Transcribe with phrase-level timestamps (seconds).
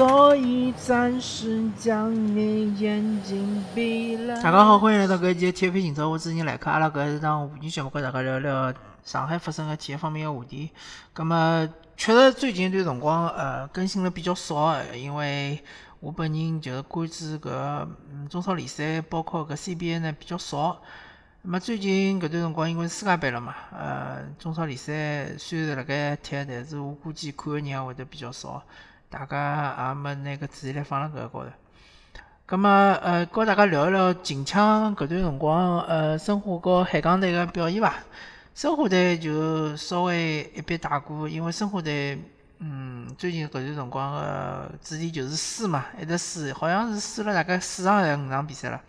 [0.00, 4.34] 所以暂时将你眼睛闭了。
[4.42, 6.70] 大家好，欢迎来到搿一期体育今朝，我主持人来客。
[6.70, 8.72] 阿拉搿是档无线节目，跟大家聊聊
[9.04, 10.70] 上海发生的体育方面的话题。
[11.12, 11.68] 葛么，
[11.98, 15.62] 确实最近一段辰光，呃，更新了比较少，因为
[16.00, 17.86] 我本人就是关注搿
[18.30, 20.80] 中超联赛，包括搿 CBA 呢比较少。
[21.42, 28.62] 那么最近搿段辰光，因为世界杯了嘛，呃，中超联赛虽然辣盖踢，但是我估计看的人也会得比较少。
[29.10, 31.50] 大家也没拿个注意力放辣搿个高头。
[32.46, 37.92] 葛末呃，告大家聊一聊近腔搿段辰光，呃，申花和海港队个表现伐？
[38.54, 42.22] 申花队就稍微一笔带过，因为申花队，
[42.60, 48.80] 嗯，最近搿段辰光个主题就是输嘛，一直输，好像是输了大概四场还是五场比赛了。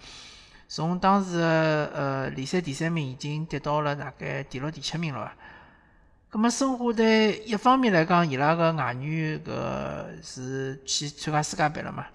[0.67, 5.33] 从当时呃联赛第三名已经跌到了大概第六、第七名了伐？
[6.31, 12.05] 咁么申花队一方面来讲，伊拉个外援搿是去参加世界杯了嘛？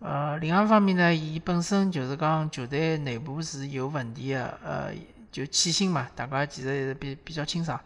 [0.00, 4.94] 呃，另外一方面呢，伊本身就是讲球队内部是有问题的，呃，
[5.30, 7.78] 就欠薪嘛，大家其实还是比比较清爽。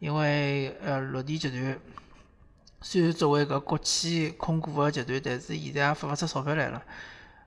[0.00, 1.78] 因为呃，绿地集团
[2.82, 6.82] 虽然作为搿国企控股个集团，但是现在也发勿出钞票来了。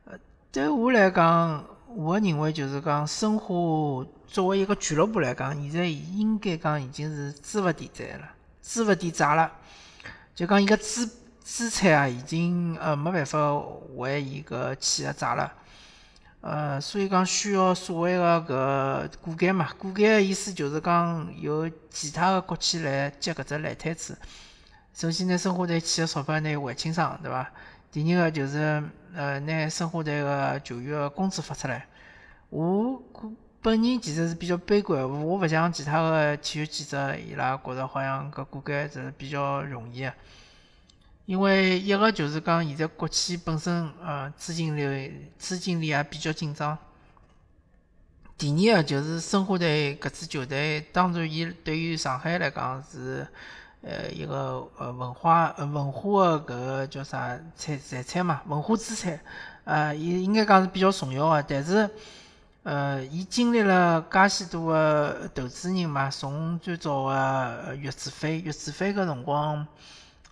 [0.05, 0.17] 呃，
[0.51, 4.05] 对我来讲，我认为就是讲申花。
[4.27, 8.29] 作为一个俱乐部来讲，现在应该讲已经是资不抵债了，
[8.61, 9.49] 资不抵债了。
[10.35, 11.09] 就讲伊个资
[11.41, 13.57] 资产啊，已经呃没办法
[13.95, 15.53] 还伊个欠个债了。
[16.41, 24.17] 呃，所以讲需要所谓个搿股改嘛，股改个意思就是讲由其他个国企来接搿只烂摊子。
[24.93, 27.49] 首先拿申花队欠个钞票拿伊还清爽，对伐？
[27.91, 28.83] 第二个就是
[29.15, 31.87] 呃拿申花队个球员个工资发出来。
[32.49, 33.01] 我
[33.61, 40.13] 本人其实是比较悲观，我勿像其他个体育记者，伊拉觉着好像搿股改是比较容易个，
[41.25, 46.77] 因为一个就是讲现在国企本身呃资金流资金链也比较紧张，
[48.37, 53.27] 第二个就是申花队搿支球队，当然伊对于上海来讲是
[53.81, 59.19] 呃一个呃文化呃文化个搿个叫啥财财产嘛，文化资产，
[59.65, 61.89] 呃伊应该讲是比较重要个，但是。
[62.63, 69.65] 呃，伊经历了介许多个投资人嘛，从最早个岳志飞，岳志飞搿辰光，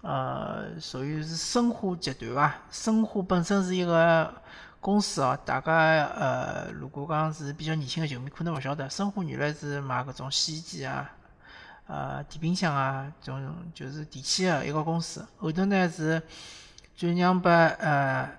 [0.01, 2.55] 呃，属于是申花集团伐？
[2.69, 4.33] 申花本身是一个
[4.81, 5.71] 公司哦，大家
[6.07, 11.09] 呃，如果讲是比较年轻个球迷，可能勿晓得，申花原来是卖搿种洗衣机啊、
[11.87, 15.25] 呃电冰箱啊，种就是电器个一个公司。
[15.37, 16.21] 后头呢是
[16.95, 18.29] 转让拨呃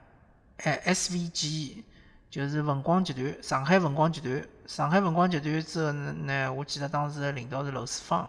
[0.59, 1.83] ，SVG。
[2.29, 8.29] 就是文光集团，上海文光集团，上海文光集团之后呢，我记得当时的领导是娄世芳。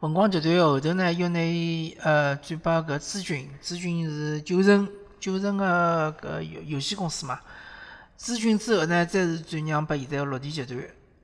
[0.00, 4.86] 文光集团后头呢，又拿伊呃转拨搿资讯，资讯是九成
[5.18, 7.40] 九成个搿有有限公司嘛。
[8.16, 10.78] 资讯之后呢，再是转让拨现在个绿地集团。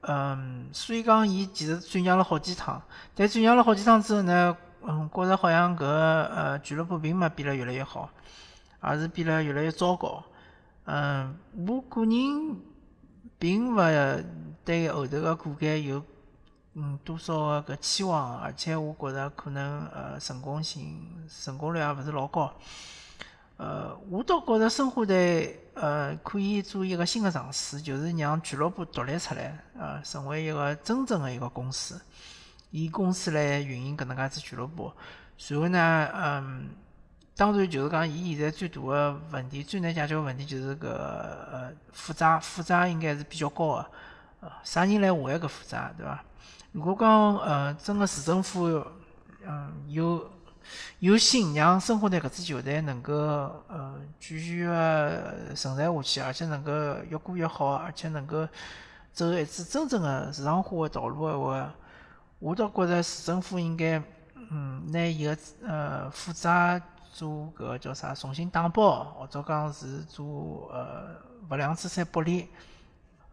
[0.07, 2.81] 嗯，所以讲伊其实转让了好几趟，
[3.15, 8.11] 但转让了好几趟之后呢，嗯，觉着好像搿呃俱乐部并没变得越来越好，
[8.81, 10.23] 而是变得越来越糟糕。
[10.85, 11.35] 嗯，
[11.67, 12.61] 我个人
[13.39, 14.25] 并勿
[14.65, 16.03] 对后头个股改有
[16.75, 22.53] 嗯多少个搿期望，而且我觉着可能呃成功性成功率也勿是老高。
[23.57, 32.01] 呃，我倒觉着申花队呃可以做一个新的尝试，就是让俱乐部独立出来，呃，成为一个真正的一个公司，
[32.71, 34.93] 以公司来运营搿能介只俱乐部。
[35.37, 36.69] 随后呢，嗯。
[37.37, 43.87] 当然，就是讲，伊现在最大的问题、最难解决的问题就是搿呃负债，负债应该是比较高的。
[44.39, 46.23] 呃，啥人来还搿负债，对伐？
[46.71, 48.87] 如果讲呃，整个市政府
[49.45, 50.31] 嗯有
[50.99, 56.73] 有心让申花队搿支球队能够呃继续个存在下去，而且能够
[57.09, 58.47] 越过越好，而且能够
[59.13, 61.75] 走一次真正的市场化的道路的话，
[62.39, 64.03] 我倒觉着市政府应该
[64.51, 66.81] 嗯拿伊个呃负债。
[67.17, 68.13] 做搿个叫啥？
[68.13, 71.15] 重新打包，或者讲是做呃
[71.49, 72.49] 勿良资产剥离，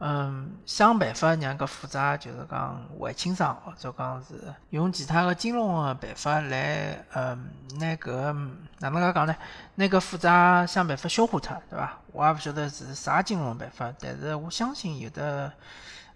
[0.03, 8.33] 嗯，想办法让搿负债就是讲还清爽，或者讲是用其他个金融个办法来，嗯，拿搿
[8.79, 9.35] 哪能介讲呢？
[9.75, 11.99] 拿搿负债想办法消化脱，对伐？
[12.13, 15.53] 我也勿晓得是啥金融办法，但是我相信有的，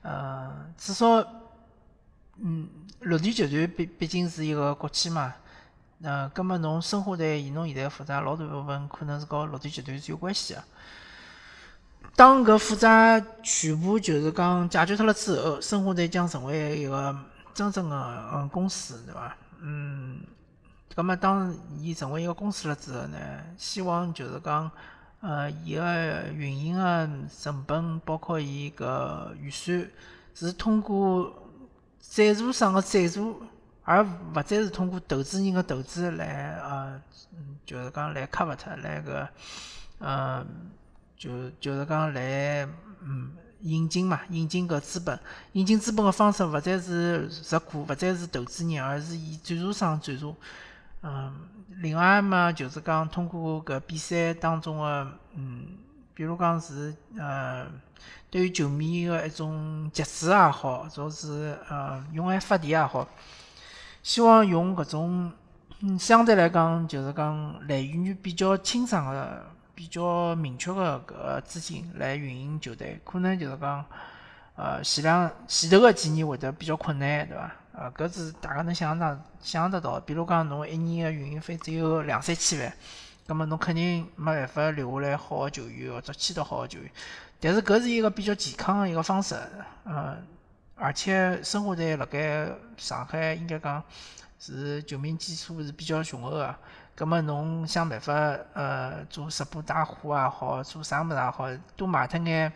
[0.02, 1.24] 呃，至少，
[2.38, 2.68] 嗯，
[3.02, 5.32] 绿地集团毕毕竟是一个国企嘛。
[6.02, 10.64] 呃，葛末侬申花队，以侬现在负债老大部分可能是和绿地集团是有关系个。
[12.16, 17.14] 当搿负债全部就是讲解决脱了之后，申花队将成为一个
[17.54, 19.36] 真正的嗯公司，对伐？
[19.60, 20.22] 嗯，
[20.96, 23.18] 葛末当伊成为一个公司了之后呢，
[23.58, 24.72] 希望就是讲，
[25.20, 29.86] 呃，伊个运营个成本，包括伊个预算，
[30.34, 31.34] 是通过
[32.00, 33.42] 赞助商个赞助，
[33.84, 37.02] 而勿再是通过投资人个投资来，呃，
[37.66, 39.28] 就是讲来 cover 脱，来个，
[40.00, 40.46] 呃，
[41.18, 42.68] 就就是讲来，
[43.02, 43.32] 嗯。
[43.62, 45.20] 引进嘛，引进搿资本，
[45.54, 50.36] 引进资本个方式勿再是入股，勿再是投资人，而是以赞助商赞助。
[51.02, 51.34] 嗯，
[51.78, 55.66] 另外嘛，就是讲通过搿比赛当中个，嗯，
[56.14, 57.66] 比如讲是呃，
[58.30, 63.10] 对于球迷个一种集资也好，或是呃用爱发电也好，
[64.04, 65.32] 希望用搿种
[65.80, 69.55] 嗯相对来讲就是讲来源于比较清爽个。
[69.76, 73.86] 比较明确个搿资金来运营球队，可能就是讲，
[74.56, 77.52] 呃，前两前头个几年会得比较困难，对伐？
[77.74, 80.00] 呃，搿是大家能想象想象得到。
[80.00, 82.74] 比如讲，侬一年个运营费只有两三千万，
[83.28, 86.90] 葛末侬肯定没办法留下来好个球员或者签到好个球员。
[87.42, 89.36] 但是搿是一个比较健康个一个方式，
[89.84, 90.18] 呃，
[90.76, 93.84] 而且生活在辣盖上海，应该讲
[94.40, 96.56] 是球迷基础是比较雄厚个。
[96.96, 98.14] 葛末侬想办法，
[98.54, 102.50] 呃，做直播带货也好，做啥物事也好，多卖脱眼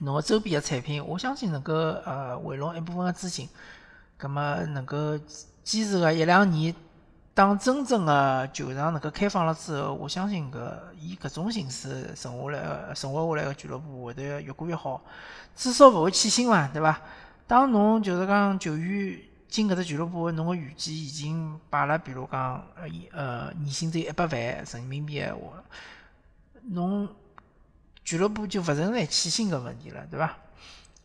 [0.00, 3.48] 侬个周边个产品，我相信能够呃回笼一部分个资金。
[4.16, 5.16] 葛末能够
[5.62, 6.74] 坚持个一两年，
[7.32, 10.58] 当真正个球场能够开放了之后，我相信搿
[10.98, 15.00] 以搿种形式存下来、存活下来个俱乐部会得越过越好，
[15.54, 17.00] 至少勿会欠薪嘛，对伐？
[17.46, 19.27] 当侬就是讲球员。
[19.48, 25.62] 进搿只俱乐部，侬个预计已经摆了，比如讲，呃，呃，年薪只有一百万人民币闲话，
[26.62, 27.08] 侬
[28.04, 30.36] 俱乐部就勿存在欠薪搿问题了，对伐？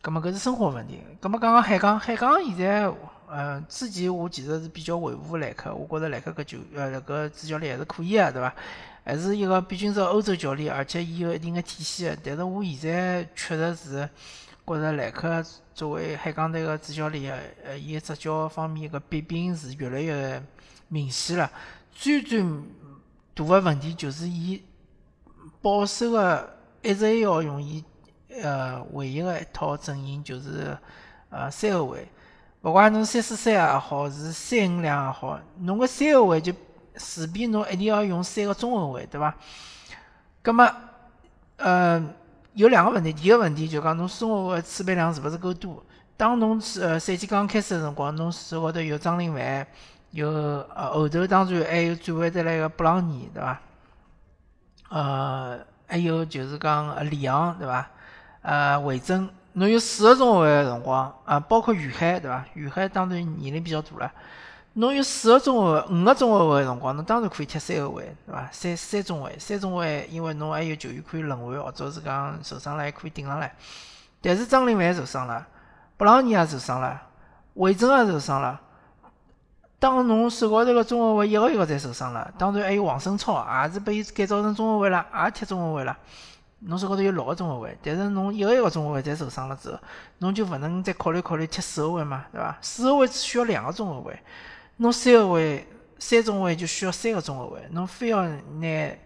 [0.00, 1.00] 葛末搿是生活问题。
[1.20, 2.92] 葛末讲讲海港，海港现在，
[3.26, 8.54] 呃，之前我其实是比较维护莱克，我觉着莱克搿球，呃，搿主教练还是可以个，对伐？
[9.06, 12.16] 还是一个毕竟是欧洲教练，而且伊有一定个体系个。
[12.22, 14.08] 但是我现在确实是
[14.66, 15.44] 觉着莱克。
[15.74, 20.40] 作为海港队个主教练，呃，伊执教方面个弊病是越来越
[20.86, 21.50] 明显了。
[21.90, 22.40] 最最
[23.34, 24.62] 大个问题就是伊
[25.60, 27.84] 保守个一直要用伊
[28.40, 30.78] 呃唯一个一套阵型，就是
[31.30, 32.06] 呃三后卫。
[32.62, 36.52] 勿管侬三四三也好，是三五两也好，侬个三后卫就
[36.94, 39.34] 势必侬一定要用三个中后卫，对伐？
[40.40, 40.72] 葛末，
[41.56, 42.14] 呃。
[42.54, 45.84] 有两个问题，第一个问题就讲侬生活个储备量是勿是够多？
[46.16, 49.66] 当侬呃赛季刚开始个辰光，侬手高头有张琳凡，
[50.12, 53.60] 有呃后头当然还有转会得来个布朗尼，对伐？
[54.88, 55.58] 呃，
[55.88, 57.90] 还有就是讲里昂，对伐？
[58.42, 62.44] 呃，魏征，侬有四个中后卫个辰光，啊，包括于海，对伐？
[62.54, 64.12] 于海当然年龄比较大了。
[64.74, 68.48] 侬有四个中后卫，五个中后卫个辰光，侬当然可以踢三后卫，对伐？
[68.50, 73.54] 三三中卫，三中卫，因为侬还有球员可以轮换，或者是讲受伤了还可以顶上来。
[74.20, 75.46] 但是张琳凡受伤了，
[75.96, 77.00] 布朗尼也受伤了，
[77.54, 78.60] 魏征也受伤了。
[79.78, 85.96] 当侬手高头个中后卫一个一个侪受伤了，当然还有王胜超，也是被改造成中后卫了，也踢中后卫了。
[86.60, 89.78] 侬手高头有六个中后卫，但是侬一个一个中后卫侪受伤了之后，
[90.18, 92.56] 侬就勿能再考虑考虑踢四后卫嘛，对伐？
[92.60, 94.18] 四后卫只需要两个中后卫。
[94.76, 95.66] 侬三后卫、
[95.98, 98.96] 三中位就需要三个中后卫，侬非要拿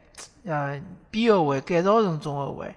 [0.45, 2.75] 呃边后卫改造成中后卫，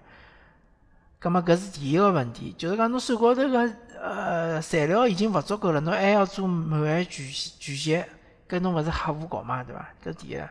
[1.18, 7.26] 葛末搿是第一个问题，就是讲侬手高头个呃材料已经勿足够了，侬还要做满汉全
[7.60, 8.04] 全席，
[8.50, 9.88] 搿侬勿是瞎胡搞嘛，对伐？
[10.04, 10.42] 搿第一，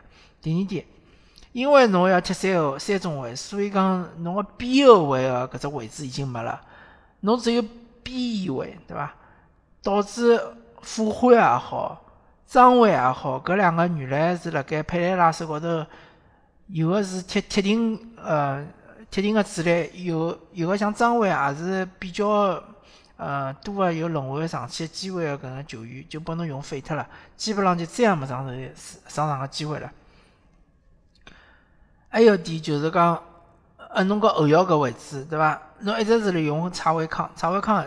[0.41, 0.85] 第二点，
[1.51, 6.59] 因为侬要踢三后三中卫，所以讲侬个边后卫个搿只位置已经没了，
[7.19, 7.61] 侬只有
[8.01, 9.13] 边后卫，对伐？
[9.83, 10.41] 导致
[10.81, 12.03] 傅欢也好。
[12.51, 15.85] 张伟也好，搿两个原来是辣盖佩莱拉手高头，
[16.67, 18.61] 有个是铁铁定呃
[19.09, 22.61] 铁定个主力，有有个像张伟也是比较
[23.15, 28.53] 呃多个有轮换上去机会个搿个球员，就拨侬用废脱了，基本上就再也没上场
[29.07, 29.89] 上场个机会了。
[32.09, 33.17] 还有点就是讲，
[33.77, 35.57] 呃，侬个后腰搿位置对伐？
[35.79, 37.85] 侬一直是利用蔡伟康，蔡伟康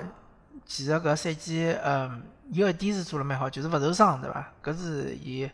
[0.65, 2.23] 其实搿赛季嗯。
[2.53, 4.53] 有一点是做了蛮好，就是勿受伤，对伐？
[4.63, 5.49] 搿是伊，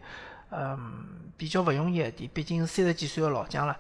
[0.50, 1.04] 嗯，
[1.37, 3.76] 比较勿容易一点，毕竟三十几岁个老将了。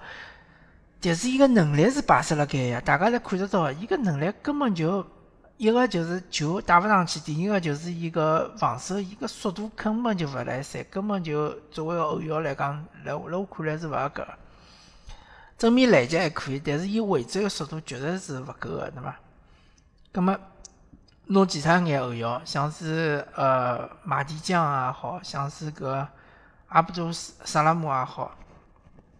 [1.00, 5.04] 但是伊个能力是摆设辣盖呀，大家侪看得到，伊个能力根本就
[5.56, 12.74] 一个就是球打勿上去，第二个就是伊个防守，伊个速度根本就勿来三，根本就作为后腰来讲，
[13.04, 14.26] 辣辣我看来是勿合格。
[15.58, 19.18] 正面拦截还可以，但是伊回追个速度绝对是勿够个，对伐？
[20.12, 20.38] 葛末。
[21.32, 26.04] 侬其他眼后腰，像是呃马蒂江也好像是搿
[26.66, 28.36] 阿布杜萨拉姆也好，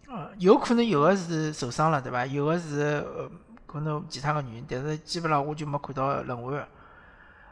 [0.09, 2.25] 呃，有可能有的是受伤了，对伐？
[2.25, 3.31] 有的是呃
[3.65, 6.67] 可能其他个原因，但是基本上我就没看到轮换。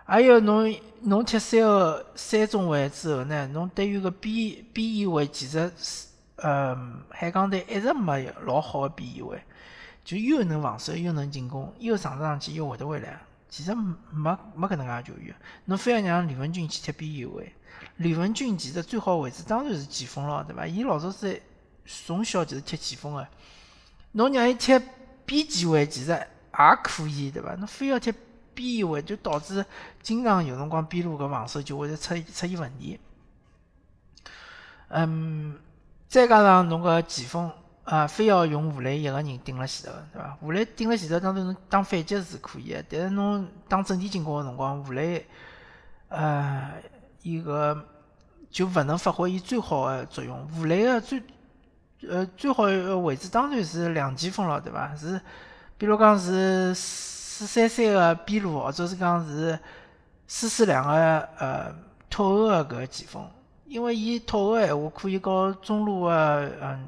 [0.03, 5.71] 还有侬侬踢三个三中卫之后呢，侬对于个边边翼位其实，
[6.35, 6.77] 呃，
[7.09, 9.41] 海港队一直没老好个边翼位，
[10.03, 13.21] 就又能防守又能进攻，又上得上去又会得回来。
[13.49, 17.53] 其实没没搿能介球员，侬非要让李文俊去踢边翼位，
[17.97, 20.65] 李文俊其实最好位置当然是前锋咯，对伐？
[20.65, 21.41] 伊老早子
[21.85, 23.27] 从小就是踢前锋个，
[24.13, 24.79] 侬让伊踢
[25.25, 27.55] 边前卫其实也可以，对伐？
[27.55, 28.13] 侬非要踢。
[28.51, 29.65] 边翼位就导致
[30.01, 32.99] 经常有辰光边路搿防守就会得出出现问题。
[34.89, 35.57] 嗯，
[36.09, 37.49] 再加上侬搿前锋
[37.89, 40.37] 啊，非要用吴磊一个人顶辣前头，对伐？
[40.41, 45.25] 吴磊顶辣前头，当然侬打反击是可以个，但是侬打阵地进攻个辰光，吴磊
[46.09, 46.71] 呃，
[47.23, 47.85] 伊个
[48.51, 50.47] 就勿能发挥伊最好个作用。
[50.57, 51.23] 吴磊个最
[52.07, 54.95] 呃最好个位置当然是两前锋了，对伐？
[54.95, 55.19] 是，
[55.77, 56.75] 比如讲是。
[57.39, 59.57] 四三三个边路，或者是讲是
[60.27, 61.73] 四四两个呃
[62.09, 63.25] 托后个搿个前锋，
[63.65, 66.85] 因为伊托后个闲话可以搞中路个嗯，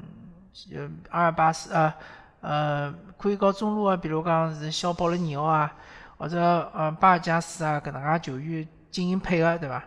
[1.10, 1.96] 阿尔巴斯啊，
[2.40, 5.74] 呃，可以搞中路个，比如讲是小保罗尼奥啊，
[6.18, 6.40] 或者
[6.74, 9.82] 呃巴尔加斯啊搿能介球员进行配合，对伐？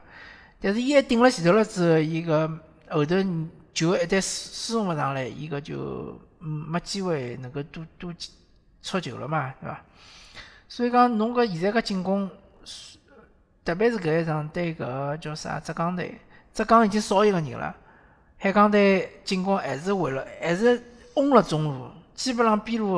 [0.60, 2.48] 但是伊一顶了前头了之后，伊个
[2.90, 3.16] 后头
[3.74, 8.14] 球一旦输送勿上来，伊个就嗯没机会能够多多
[8.82, 9.82] 出球了嘛，对伐？
[10.68, 12.30] 所以讲，侬搿现在搿进攻，
[13.64, 16.20] 特别是搿一场对搿叫啥浙江队，
[16.54, 17.76] 浙江已经少一个人了。
[18.46, 20.80] 海港队进攻还是为了，还是
[21.16, 22.94] 轰了中路，基本上边路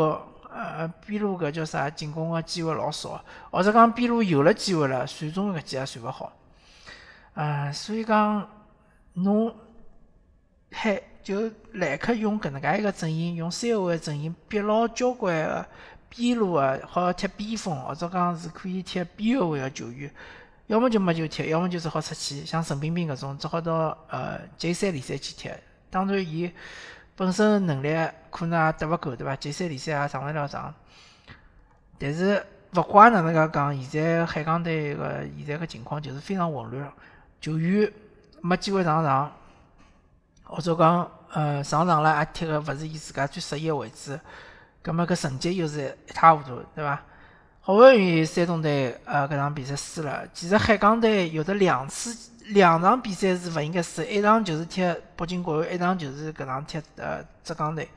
[0.53, 6.33] 呃边路搿叫啥进攻个机会老少，或者讲边路有了机会了，传中搿记也传勿好。
[7.33, 8.45] 啊，所以讲
[9.13, 9.55] 侬
[10.69, 15.65] 海就立刻用搿能介一个阵型，用三后卫阵型逼牢交关个。
[16.09, 20.09] 边路啊，好踢边锋，或者讲是可以踢边后卫个球员，
[20.67, 25.49] 要么就没球踢，要么就只好出去，像陈彬彬搿种，只好到呃 J 三联赛去踢。
[25.89, 26.51] 当然，伊
[27.15, 27.95] 本身能力
[28.29, 30.73] 可能也得勿够，对伐？J 三联赛也上勿了场。
[31.97, 32.45] 但是
[32.75, 36.91] 勿怪哪能介讲，现在海港队个现在个情况就是非常混乱，
[37.39, 37.91] 球员
[38.41, 39.31] 没机会上场，
[40.43, 44.19] 或者讲呃上场了也踢个勿是伊自家最适意个位置。
[44.83, 47.01] 葛末搿成绩又是一塌糊涂，对伐？
[47.67, 52.15] 好不容易山东队呃搿场比赛输了，其实海港队有的两次
[52.53, 54.81] 两场比赛是勿应该输，一场就是踢
[55.17, 57.89] 北京国安，一场就是搿场踢呃浙江队。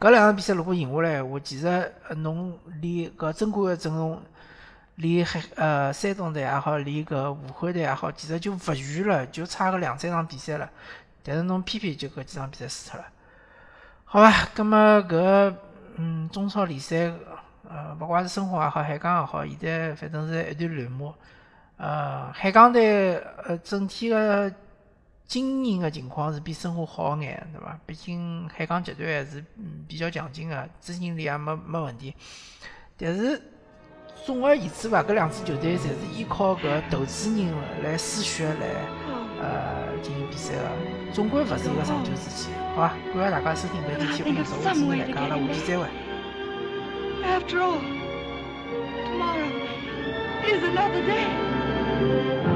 [0.00, 4.18] 搿两场比赛如果赢下来，话其实侬离搿争冠的阵容，
[4.94, 10.70] 离海呃山东队也好，离搿武汉队也好，其实就勿远了，就差个两三场比赛了。
[11.22, 13.06] 但是侬偏偏就搿几场比赛输脱了，
[14.06, 14.48] 好吧？
[14.54, 15.54] 葛末搿。
[15.96, 17.12] 嗯，中超联赛，
[17.68, 21.14] 呃，勿管是申花也好，海港也好，现在反正是一段乱麻。
[21.76, 24.52] 呃，海港队呃整体个
[25.26, 27.78] 经营个情况是比申花好眼，对伐？
[27.86, 32.14] 毕竟海港集团还是嗯比较强劲个，资金链也没没问题。
[32.98, 33.40] 但是
[34.24, 37.52] 总而言之伐，搿两支球队侪是依靠搿投资人
[37.82, 38.66] 来输血来
[39.40, 40.68] 呃进行比赛个，
[41.12, 42.50] 总归勿是一个长久之计。
[42.76, 46.01] 好伐，感谢大家收听本期节目，我是来讲，阿拉下期再会。
[47.32, 47.80] After all,
[49.06, 49.48] tomorrow
[50.44, 52.51] is another day.